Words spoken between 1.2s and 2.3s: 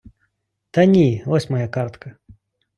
ось моя картка.